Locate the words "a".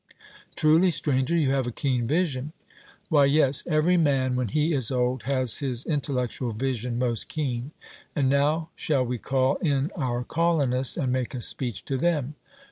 1.67-1.71, 11.35-11.41